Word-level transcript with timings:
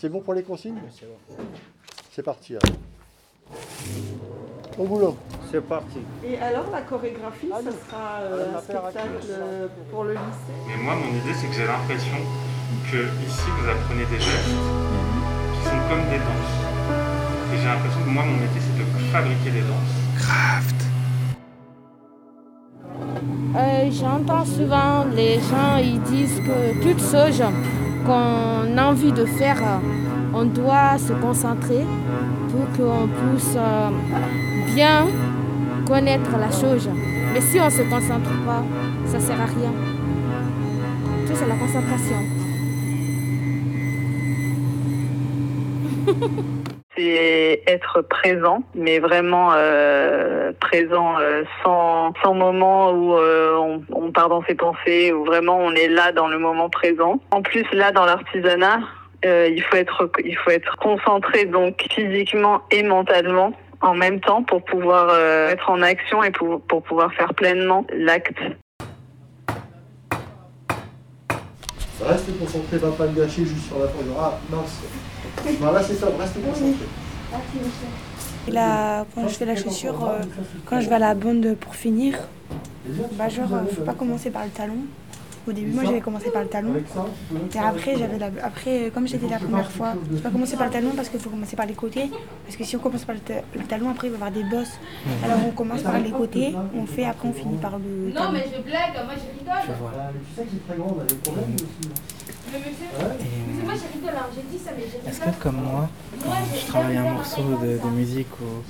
C'est 0.00 0.08
bon 0.08 0.20
pour 0.20 0.32
les 0.32 0.42
consignes 0.42 0.78
C'est 2.10 2.22
parti. 2.22 2.54
alors. 2.54 2.76
Au 4.78 4.84
boulot. 4.84 5.14
C'est 5.50 5.60
parti. 5.60 5.98
Et 6.24 6.38
alors 6.38 6.70
la 6.72 6.80
chorégraphie, 6.80 7.50
Ah, 7.52 7.58
ça 7.62 7.70
sera 7.70 8.20
euh, 8.22 8.46
Elle 8.48 8.56
un 8.56 8.60
spectacle 8.62 9.26
euh, 9.28 9.66
pour 9.90 10.04
le 10.04 10.12
lycée? 10.12 10.56
Mais 10.68 10.82
moi, 10.82 10.94
mon 10.94 11.08
idée, 11.10 11.34
c'est 11.34 11.48
que 11.48 11.52
j'ai 11.52 11.66
l'impression 11.66 12.16
que 12.90 12.96
ici, 13.26 13.44
vous 13.60 13.68
apprenez 13.68 14.06
des 14.06 14.20
gestes 14.20 14.48
qui 14.48 15.68
sont 15.68 15.82
comme 15.90 16.04
des 16.08 16.16
danses. 16.16 16.56
Et 17.52 17.58
j'ai 17.58 17.66
l'impression 17.66 18.00
que 18.00 18.08
moi, 18.08 18.24
mon 18.24 18.38
métier, 18.38 18.60
c'est 18.62 18.78
de 18.78 19.12
fabriquer 19.12 19.50
des 19.50 19.60
danses. 19.68 19.96
Euh, 23.56 23.90
J'entends 23.90 24.44
souvent 24.46 25.04
les 25.14 25.34
gens 25.40 25.76
ils 25.76 26.00
disent 26.02 26.40
que 26.40 26.80
toute 26.82 27.00
chose 27.00 27.42
qu'on 28.04 28.78
a 28.78 28.84
envie 28.84 29.12
de 29.12 29.24
faire, 29.24 29.58
euh, 29.58 29.78
on 30.34 30.44
doit 30.44 30.98
se 30.98 31.12
concentrer 31.12 31.84
pour 32.50 32.64
qu'on 32.76 33.08
puisse 33.08 33.54
euh, 33.56 33.90
bien 34.74 35.06
connaître 35.86 36.30
la 36.38 36.50
chose. 36.50 36.88
Mais 37.32 37.40
si 37.40 37.60
on 37.60 37.66
ne 37.66 37.70
se 37.70 37.82
concentre 37.82 38.30
pas, 38.46 38.62
ça 39.06 39.18
ne 39.18 39.22
sert 39.22 39.40
à 39.40 39.46
rien. 39.46 39.72
Tout 41.26 41.34
c'est 41.34 41.46
la 41.46 41.56
concentration. 41.56 42.16
c'est 47.00 47.62
être 47.66 48.02
présent, 48.02 48.62
mais 48.74 48.98
vraiment 48.98 49.50
euh, 49.54 50.52
présent 50.60 51.18
euh, 51.18 51.44
sans, 51.64 52.12
sans 52.22 52.34
moment 52.34 52.92
où 52.92 53.14
euh, 53.14 53.56
on, 53.56 53.82
on 53.92 54.12
part 54.12 54.28
dans 54.28 54.44
ses 54.44 54.54
pensées, 54.54 55.12
où 55.12 55.24
vraiment 55.24 55.58
on 55.58 55.72
est 55.72 55.88
là 55.88 56.12
dans 56.12 56.28
le 56.28 56.38
moment 56.38 56.68
présent. 56.68 57.20
En 57.30 57.42
plus, 57.42 57.64
là, 57.72 57.92
dans 57.92 58.04
l'artisanat, 58.04 58.80
il 59.22 59.62
faut 59.62 59.76
être 59.76 60.10
il 60.24 60.36
faut 60.36 60.50
être 60.50 60.76
concentré 60.78 61.44
donc 61.44 61.84
physiquement 61.90 62.62
et 62.70 62.82
mentalement 62.82 63.52
en 63.82 63.94
même 63.94 64.18
temps 64.20 64.42
pour 64.42 64.64
pouvoir 64.64 65.14
être 65.50 65.68
en 65.68 65.82
action 65.82 66.22
et 66.22 66.30
pour, 66.30 66.62
pour 66.62 66.82
pouvoir 66.82 67.12
faire 67.12 67.34
pleinement 67.34 67.86
l'acte. 67.92 68.40
Reste 72.02 72.38
concentré, 72.38 72.78
va 72.78 72.90
pas 72.92 73.06
le 73.06 73.12
gâcher 73.12 73.44
juste 73.44 73.66
sur 73.66 73.78
la 73.78 73.86
fin. 73.88 73.98
Ah, 74.18 74.38
mince. 74.50 75.56
Voilà, 75.60 75.82
c'est 75.82 75.94
ça, 75.94 76.06
reste 76.18 76.34
concentré. 76.34 76.86
Et 78.48 78.50
là, 78.50 79.04
quand 79.14 79.28
je 79.28 79.34
fais 79.34 79.44
la 79.44 79.56
chaussure, 79.56 80.04
euh, 80.08 80.20
quand 80.64 80.80
je 80.80 80.88
vais 80.88 80.94
à 80.94 80.98
la 80.98 81.14
bande 81.14 81.54
pour 81.60 81.74
finir, 81.74 82.18
bah 83.12 83.28
genre, 83.28 83.52
euh, 83.52 83.66
faut 83.74 83.82
pas 83.82 83.92
commencer 83.92 84.30
par 84.30 84.44
le 84.44 84.50
talon. 84.50 84.78
Au 85.48 85.52
début, 85.52 85.72
moi 85.72 85.84
j'avais 85.86 86.00
commencé 86.00 86.30
par 86.30 86.42
le 86.42 86.48
talon. 86.48 86.72
Et 87.54 87.58
après, 87.58 87.96
j'avais 87.96 88.18
la... 88.18 88.26
après 88.42 88.84
euh, 88.86 88.90
comme 88.90 89.08
j'étais 89.08 89.26
la 89.28 89.38
première 89.38 89.70
fois, 89.70 89.94
j'ai 90.14 90.20
pas 90.20 90.30
commencé 90.30 90.56
par 90.56 90.66
le 90.66 90.72
talon 90.72 90.90
parce 90.94 91.08
qu'il 91.08 91.18
faut 91.20 91.30
commencer 91.30 91.56
par 91.56 91.66
les 91.66 91.74
côtés. 91.74 92.10
Parce 92.44 92.56
que 92.56 92.64
si 92.64 92.76
on 92.76 92.78
commence 92.78 93.04
par 93.04 93.14
le, 93.14 93.20
ta- 93.22 93.42
le 93.54 93.64
talon, 93.64 93.88
après 93.90 94.08
il 94.08 94.10
va 94.10 94.18
y 94.18 94.20
avoir 94.20 94.30
des 94.32 94.44
bosses. 94.44 94.78
Alors 95.24 95.38
on 95.46 95.50
commence 95.52 95.82
par 95.82 95.98
les 95.98 96.10
côtés, 96.10 96.54
on 96.76 96.86
fait, 96.86 97.04
après 97.04 97.28
on 97.28 97.32
finit 97.32 97.56
par 97.56 97.78
le 97.78 98.12
talon. 98.12 98.32
je 98.54 98.62
blague, 98.62 98.94
moi 99.06 99.14
je 99.16 99.38
rigole. 99.38 99.62
Je 99.66 99.72
vois. 99.80 99.92
Et, 102.52 102.56
Est-ce 105.08 105.20
que 105.20 105.42
comme 105.42 105.56
moi, 105.56 105.88
quand 106.22 106.30
je 106.60 106.66
travaille 106.66 106.96
un 106.96 107.12
morceau 107.12 107.42
de, 107.42 107.78
de 107.78 107.88
musique 107.94 108.28
ou 108.40 108.62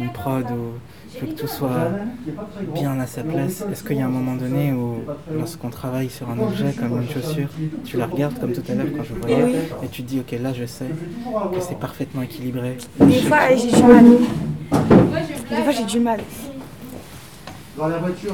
une 0.00 0.10
prod 0.10 0.44
ou 0.50 0.72
je 1.14 1.20
veux 1.20 1.26
que 1.32 1.40
tout 1.40 1.46
soit 1.46 1.90
bien 2.74 2.98
à 2.98 3.06
sa 3.06 3.22
place, 3.22 3.64
est-ce 3.70 3.84
qu'il 3.84 3.98
y 3.98 4.00
a 4.00 4.06
un 4.06 4.10
moment 4.10 4.34
donné 4.34 4.72
où 4.72 5.02
lorsqu'on 5.36 5.70
travaille 5.70 6.10
sur 6.10 6.28
un 6.30 6.38
objet 6.38 6.72
comme 6.72 7.00
une 7.02 7.08
chaussure, 7.08 7.48
tu 7.84 7.96
la 7.96 8.06
regardes 8.06 8.38
comme 8.38 8.52
tout 8.52 8.62
à 8.68 8.74
l'heure 8.74 8.86
quand 8.96 9.04
je 9.04 9.14
voyais 9.14 9.44
Oui. 9.44 9.54
et 9.84 9.88
tu 9.88 10.02
te 10.02 10.08
dis 10.08 10.20
ok 10.20 10.38
là 10.40 10.52
je 10.52 10.64
sais 10.64 10.86
que 10.86 11.60
c'est 11.60 11.78
parfaitement 11.78 12.22
équilibré. 12.22 12.78
Des 13.00 13.12
fois 13.22 13.38
j'ai 13.56 13.70
du 13.70 13.82
mal. 13.82 14.04
Des 15.50 15.62
fois 15.62 15.72
j'ai 15.72 15.84
du 15.84 16.00
mal. 16.00 16.20
Dans 17.76 17.88
la 17.88 17.98
voiture, 17.98 18.32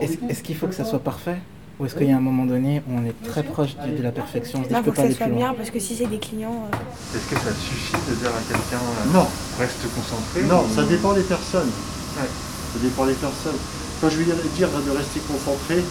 est-ce 0.00 0.42
qu'il 0.42 0.56
faut 0.56 0.66
que 0.66 0.74
ça 0.74 0.84
soit 0.84 1.00
parfait? 1.00 1.38
Ou 1.80 1.86
est-ce 1.86 1.94
qu'il 1.96 2.08
y 2.08 2.12
a 2.12 2.16
un 2.16 2.20
moment 2.20 2.44
donné 2.44 2.82
où 2.88 2.92
on 2.98 3.04
est 3.04 3.14
très 3.30 3.42
proche 3.42 3.74
de, 3.76 3.96
de 3.98 4.02
la 4.02 4.12
perfection, 4.12 4.60
on 4.60 4.62
se 4.62 4.68
dit 4.68 4.74
Là, 4.74 4.80
je 4.80 4.84
faut 4.84 4.90
que 4.92 4.96
pas 4.96 5.02
ça 5.02 5.06
aller 5.08 5.14
soit 5.16 5.26
plus 5.26 5.34
loin? 5.34 5.44
bien 5.50 5.54
parce 5.54 5.70
que 5.70 5.80
si 5.80 5.96
c'est 5.96 6.06
des 6.06 6.18
clients. 6.18 6.68
euh, 6.70 7.16
Est-ce 7.16 7.26
que 7.32 7.36
ça 7.40 7.52
suffit 7.56 7.96
de 8.08 8.14
dire 8.16 8.30
à 8.30 8.42
quelqu'un 8.46 8.82
euh, 8.82 9.12
Non, 9.12 9.26
reste 9.58 9.82
concentré 9.94 10.42
non, 10.46 10.64
ou- 10.68 10.74
ça 10.74 10.84
dépend 10.84 11.12
des 11.14 11.22
personnes. 11.26 11.70
Ouais. 12.20 12.28
Ça 12.28 12.78
dépend 12.82 13.06
des 13.06 13.14
personnes. 13.18 13.58
Quand 14.00 14.08
je 14.10 14.16
vais 14.18 14.24
dire 14.24 14.36
de 14.36 14.90
rester 14.96 15.20
concentré, 15.26 15.82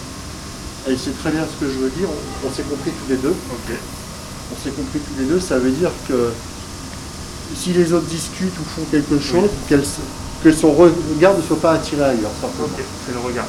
elle 0.88 0.98
sait 0.98 1.12
très 1.12 1.32
bien 1.32 1.44
ce 1.46 1.64
que 1.66 1.72
je 1.72 1.78
veux 1.78 1.90
dire, 1.92 2.08
on, 2.10 2.48
on 2.48 2.52
s'est 2.52 2.64
compris 2.64 2.92
tous 2.92 3.10
les 3.10 3.18
deux. 3.18 3.34
On 3.34 4.56
s'est 4.64 4.72
compris 4.72 5.00
tous 5.00 5.20
les 5.20 5.26
deux, 5.28 5.40
ça 5.40 5.58
veut 5.60 5.72
dire 5.72 5.92
que 6.08 6.32
si 7.56 7.74
les 7.74 7.92
autres 7.94 8.08
discutent 8.08 8.58
ou 8.60 8.64
font 8.64 8.86
quelque 8.92 9.20
chose, 9.20 9.50
que 10.44 10.52
son 10.52 10.72
regard 10.74 11.36
ne 11.38 11.42
soit 11.42 11.60
pas 11.60 11.74
attiré 11.74 12.04
ailleurs, 12.04 12.32
simplement. 12.42 12.68
Ok, 12.68 12.84
c'est 13.06 13.14
le 13.14 13.20
regard. 13.20 13.46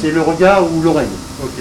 C'est 0.00 0.10
le 0.10 0.20
regard 0.22 0.72
ou 0.72 0.82
l'oreille. 0.82 1.08
Ok. 1.42 1.56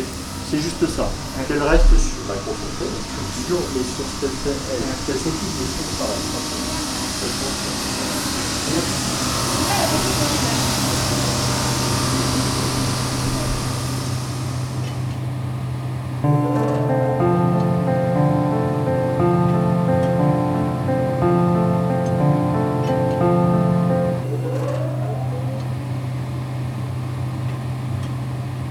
C'est 0.51 0.57
juste 0.59 0.83
ça. 0.95 1.07
Qu'elle 1.47 1.61
reste 1.61 1.93
sur 1.95 2.25
la 2.27 2.35
toujours, 2.35 3.63
mais 3.73 3.83
sur 3.85 4.03
ce 4.03 4.15
qu'elle 4.19 4.37
fait, 4.43 4.57
elle. 4.73 4.81
Qu'elle 5.05 5.21
s'occupe 5.21 5.55
des 5.57 5.69
choses 5.71 5.88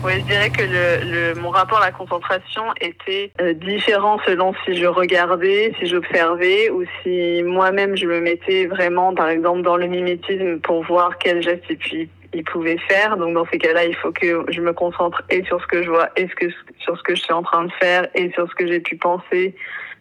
Oui, 0.05 0.13
je 0.21 0.25
dirais 0.27 0.51
que 0.51 0.63
le, 0.63 1.11
le- 1.35 1.41
mon 1.41 1.51
rapport 1.51 1.79
à 1.83 1.87
la 1.87 1.91
concentration 1.93 2.63
était 2.81 3.33
euh, 3.41 3.53
différent 3.53 4.19
selon 4.25 4.55
si 4.65 4.77
je 4.77 4.87
regardais, 4.87 5.73
si 5.81 5.87
j'observais 5.87 6.71
ou 6.71 6.85
si 7.03 7.43
moi-même 7.43 7.97
je 7.97 8.07
me 8.07 8.21
mettais 8.21 8.67
vraiment, 8.67 9.13
par 9.13 9.29
exemple, 9.29 9.63
dans 9.63 9.77
le 9.77 9.87
mimétisme 9.87 10.61
pour 10.61 10.85
voir 10.85 11.19
quel 11.19 11.43
geste 11.43 11.65
il, 11.93 12.09
il 12.33 12.45
pouvait 12.45 12.79
faire. 12.89 13.17
Donc 13.17 13.35
dans 13.35 13.45
ces 13.51 13.59
cas-là, 13.59 13.87
il 13.87 13.97
faut 13.97 14.13
que 14.13 14.45
je 14.49 14.61
me 14.61 14.73
concentre 14.73 15.21
et 15.31 15.43
sur 15.45 15.61
ce 15.61 15.67
que 15.67 15.83
je 15.83 15.91
vois 15.91 16.11
et 16.17 16.29
ce 16.29 16.35
que, 16.37 16.47
sur 16.79 16.97
ce 16.97 17.03
que 17.03 17.17
je 17.17 17.21
suis 17.23 17.35
en 17.35 17.43
train 17.43 17.65
de 17.65 17.73
faire 17.81 18.07
et 18.15 18.31
sur 18.33 18.49
ce 18.49 18.55
que 18.55 18.69
j'ai 18.69 18.81
pu 18.81 18.97
penser. 18.97 19.57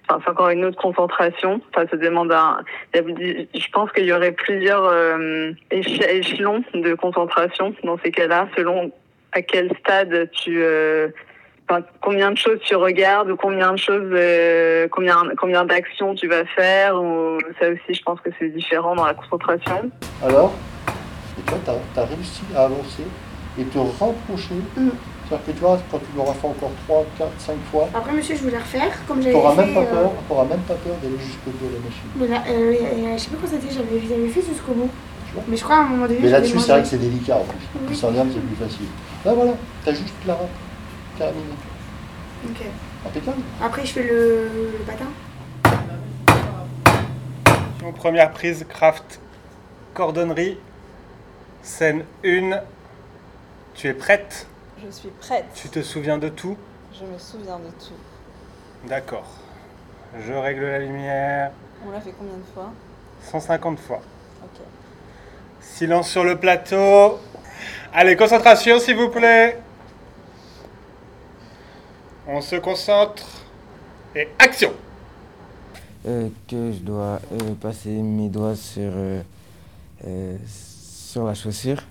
Enfin, 0.09 0.21
c'est 0.23 0.29
encore 0.31 0.49
une 0.49 0.63
autre 0.63 0.77
concentration. 0.79 1.59
Ça 1.73 1.85
demande 1.85 2.31
un. 2.31 2.59
Je 2.93 3.71
pense 3.73 3.91
qu'il 3.91 4.05
y 4.05 4.13
aurait 4.13 4.31
plusieurs 4.31 4.85
euh, 4.85 5.51
éche- 5.71 6.07
échelons 6.07 6.63
de 6.75 6.93
concentration 6.93 7.73
dans 7.83 7.97
ces 8.05 8.11
cas-là, 8.11 8.47
selon 8.55 8.91
à 9.37 9.41
quel 9.41 9.71
stade 9.79 10.29
tu 10.31 10.61
euh, 10.63 11.09
enfin, 11.69 11.81
combien 12.01 12.31
de 12.31 12.37
choses 12.37 12.59
tu 12.65 12.75
regardes 12.75 13.29
ou 13.29 13.35
combien 13.35 13.71
de 13.71 13.77
choses 13.77 14.11
euh, 14.13 14.87
combien 14.89 15.23
combien 15.37 15.63
d'actions 15.63 16.15
tu 16.15 16.27
vas 16.27 16.45
faire 16.45 16.95
ou 17.01 17.37
ça 17.59 17.69
aussi 17.69 17.93
je 17.93 18.03
pense 18.03 18.19
que 18.21 18.29
c'est 18.39 18.49
différent 18.49 18.95
dans 18.95 19.05
la 19.05 19.13
concentration 19.13 19.91
Alors, 20.23 20.53
et 21.37 21.41
toi, 21.43 21.57
tu 21.63 21.99
as, 21.99 22.03
réussi 22.03 22.41
à 22.55 22.63
avancer 22.63 23.03
et 23.59 23.63
te 23.63 23.77
rapprocher. 23.77 24.55
Mm. 24.75 24.89
C'est-à-dire 25.27 25.45
que 25.45 25.51
tu 25.51 25.59
vois, 25.59 25.77
quand 25.91 25.99
tu 25.99 26.05
l'auras 26.15 26.33
fait 26.33 26.47
encore 26.47 26.71
3, 26.87 27.05
4, 27.17 27.29
5 27.37 27.55
fois, 27.69 27.89
Après, 27.93 28.13
monsieur, 28.13 28.35
je 28.35 28.43
voulais 28.43 28.57
refaire 28.57 28.93
comme 29.07 29.17
tu 29.17 29.23
j'avais 29.23 29.35
n'auras 29.35 29.55
fait. 29.55 29.65
même 29.65 29.73
pas 29.73 29.81
euh, 29.81 30.07
peur, 30.27 30.45
même 30.45 30.59
pas 30.61 30.73
peur 30.75 30.95
d'aller 31.03 31.17
jusqu'au 31.19 31.51
bout 31.51 31.67
de 31.67 31.73
la 31.73 31.79
machine. 31.79 32.09
mais 32.15 32.27
là, 32.27 32.43
euh, 32.49 33.17
je 33.17 33.21
sais 33.21 33.29
pas 33.29 33.37
quand 33.41 33.47
c'était, 33.47 33.73
j'avais 33.73 34.07
j'avais 34.07 34.29
fait 34.29 34.41
jusqu'au 34.41 34.73
bout. 34.73 34.89
Tu 35.27 35.33
vois 35.33 35.43
Mais 35.47 35.57
je 35.57 35.63
crois 35.63 35.77
à 35.77 35.79
un 35.81 35.87
moment 35.87 36.07
donné. 36.07 36.19
Mais 36.21 36.29
là-dessus, 36.29 36.59
c'est 36.59 36.71
vrai 36.71 36.81
que 36.81 36.87
c'est 36.87 36.97
délicat 36.97 37.35
en 37.37 37.43
plus. 37.43 37.59
Oui. 37.75 37.87
Le 37.89 37.95
sardiane, 37.95 38.29
c'est 38.33 38.39
plus 38.39 38.55
facile. 38.55 38.87
Là, 39.25 39.33
voilà, 39.33 39.53
tu 39.83 39.89
as 39.89 39.93
juste 39.93 40.13
la 40.25 40.37
terminé. 41.17 41.43
Ok. 42.45 42.65
Impeccable. 43.05 43.41
Après, 43.61 43.85
je 43.85 43.91
fais 43.93 44.03
le, 44.03 44.49
le 44.79 44.85
patin. 44.85 45.05
Donc, 47.81 47.95
première 47.95 48.31
prise, 48.31 48.65
craft, 48.67 49.19
cordonnerie, 49.93 50.57
scène 51.61 52.03
1. 52.25 52.59
Tu 53.75 53.87
es 53.87 53.93
prête? 53.93 54.47
Je 54.83 54.91
suis 54.91 55.09
prête. 55.09 55.45
Tu 55.55 55.69
te 55.69 55.81
souviens 55.81 56.17
de 56.17 56.29
tout? 56.29 56.57
Je 56.93 57.05
me 57.05 57.17
souviens 57.17 57.57
de 57.59 57.69
tout. 57.83 58.87
D'accord. 58.87 59.27
Je 60.25 60.33
règle 60.33 60.63
la 60.63 60.79
lumière 60.79 61.51
On 61.85 61.91
l'a 61.91 61.99
fait 61.99 62.13
combien 62.17 62.37
de 62.37 62.43
fois? 62.53 62.71
150 63.23 63.79
fois. 63.79 64.01
Ok. 64.43 64.61
Silence 65.75 66.09
sur 66.09 66.23
le 66.23 66.37
plateau. 66.37 67.19
Allez, 67.93 68.15
concentration 68.15 68.79
s'il 68.79 68.95
vous 68.95 69.09
plaît. 69.09 69.59
On 72.27 72.41
se 72.41 72.55
concentre. 72.55 73.23
Et 74.15 74.27
action 74.39 74.73
Euh, 76.07 76.29
que 76.47 76.71
je 76.71 76.79
dois 76.79 77.19
euh, 77.31 77.53
passer 77.61 77.89
mes 77.89 78.29
doigts 78.29 78.55
sur, 78.55 78.91
euh, 78.95 79.21
sur 80.47 81.25
la 81.25 81.33
chaussure, 81.33 81.83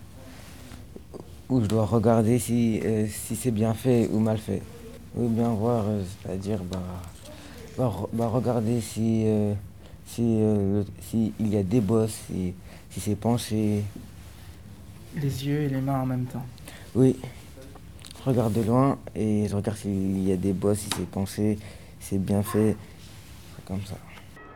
où 1.49 1.61
je 1.61 1.67
dois 1.67 1.84
regarder 1.84 2.38
si, 2.38 2.82
si 3.08 3.37
c'est 3.37 3.50
bien 3.50 3.75
fait 3.75 4.08
ou 4.11 4.19
mal 4.19 4.38
fait. 4.38 4.62
Ou 5.17 5.28
bien 5.28 5.49
voir, 5.50 5.84
c'est-à-dire 6.23 6.58
bah, 6.64 6.82
bah, 7.78 7.93
bah, 8.12 8.26
regarder 8.26 8.81
si, 8.81 9.26
euh, 10.06 10.12
si, 10.14 10.22
euh, 10.22 10.80
le- 10.80 10.86
si 11.02 11.32
il 11.40 11.48
y 11.48 11.56
a 11.56 11.62
des 11.62 11.80
bosses, 11.80 12.16
si, 12.28 12.54
si 12.90 13.00
c'est 13.00 13.16
penché. 13.16 13.82
Les 15.16 15.46
yeux 15.46 15.62
et 15.62 15.68
les 15.68 15.80
mains 15.80 16.00
en 16.00 16.06
même 16.06 16.26
temps. 16.26 16.44
Oui, 16.94 17.16
je 18.24 18.30
regarde 18.30 18.52
de 18.52 18.62
loin 18.62 18.98
et 19.14 19.46
je 19.48 19.56
regarde 19.56 19.76
s'il 19.78 20.26
y 20.26 20.32
a 20.32 20.36
des 20.36 20.52
bosses, 20.52 20.78
si 20.80 20.88
c'est 20.96 21.06
penché, 21.08 21.58
si 22.00 22.08
c'est 22.10 22.18
bien 22.18 22.42
fait, 22.42 22.76
comme 23.66 23.80
ça. 23.86 23.96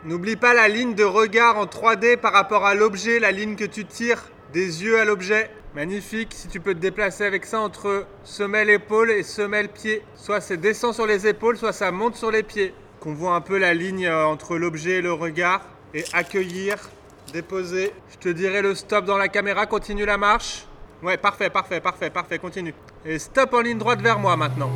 N'oublie 0.05 0.37
pas 0.37 0.55
la 0.55 0.69
ligne 0.69 0.95
de 0.95 1.05
regard 1.05 1.59
en 1.59 1.67
3D 1.67 2.17
par 2.17 2.33
rapport 2.33 2.65
à 2.65 2.75
l'objet, 2.75 3.19
la 3.21 3.33
ligne 3.33 3.55
que 3.57 3.65
tu 3.65 3.85
tires 3.85 4.23
des 4.53 4.83
yeux 4.83 4.99
à 4.99 5.05
l'objet. 5.05 5.51
Magnifique, 5.75 6.33
si 6.33 6.49
tu 6.49 6.59
peux 6.59 6.75
te 6.75 6.81
déplacer 6.81 7.25
avec 7.25 7.45
ça 7.45 7.61
entre 7.61 8.07
semelle 8.25 8.71
épaule 8.71 9.11
et 9.11 9.23
semelle 9.23 9.69
pied. 9.69 10.03
Soit 10.17 10.41
c'est 10.41 10.57
descend 10.57 10.95
sur 10.95 11.07
les 11.07 11.27
épaules, 11.27 11.57
soit 11.59 11.73
ça 11.73 11.91
monte 11.93 12.17
sur 12.17 12.31
les 12.31 12.43
pieds. 12.43 12.73
Qu'on 13.01 13.15
voit 13.15 13.35
un 13.35 13.41
peu 13.41 13.59
la 13.59 13.73
ligne 13.73 14.07
euh, 14.07 14.27
entre 14.27 14.59
l'objet 14.59 14.99
et 14.99 15.03
le 15.03 15.13
regard. 15.13 15.63
Et 15.95 16.05
accueillir, 16.13 16.77
déposer. 17.33 17.93
Je 18.11 18.19
te 18.19 18.29
dirai 18.29 18.61
le 18.63 18.75
stop 18.75 19.07
dans 19.07 19.17
la 19.17 19.29
caméra, 19.29 19.67
continue 19.67 20.05
la 20.05 20.19
marche. 20.19 20.67
Ouais, 21.03 21.17
parfait, 21.17 21.49
parfait, 21.49 21.81
parfait, 21.81 22.11
parfait, 22.11 22.39
continue. 22.39 22.75
Et 23.07 23.19
stop 23.19 23.55
en 23.55 23.61
ligne 23.61 23.79
droite 23.79 24.03
vers 24.03 24.19
moi 24.19 24.37
maintenant. 24.37 24.71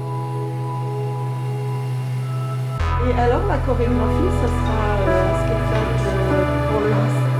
Et 3.06 3.20
alors, 3.20 3.46
la 3.46 3.58
chorégraphie, 3.58 4.30
ça 4.40 4.48
sera 4.48 4.96
euh, 5.06 5.28
ce 5.34 5.48
qu'elle 5.48 5.64
fait 5.68 5.84
euh, 6.32 6.68
pour 6.70 7.33